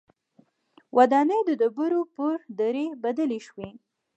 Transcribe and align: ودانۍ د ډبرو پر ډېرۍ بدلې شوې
ودانۍ 0.97 1.41
د 1.45 1.49
ډبرو 1.59 2.01
پر 2.15 2.35
ډېرۍ 2.57 2.87
بدلې 3.03 3.39
شوې 3.47 3.69